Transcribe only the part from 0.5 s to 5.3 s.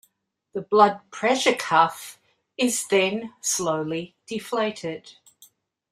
The blood pressure cuff is then slowly deflated.